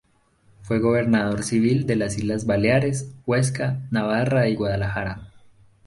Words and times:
Fue 0.63 0.79
gobernador 0.79 1.43
civil 1.43 1.85
de 1.85 1.95
las 1.95 2.17
Islas 2.17 2.47
Baleares, 2.47 3.11
Huesca, 3.27 3.81
Navarra 3.91 4.47
y 4.49 4.55
Guadalajara. 4.55 5.27